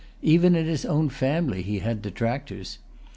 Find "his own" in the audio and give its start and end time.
0.65-1.09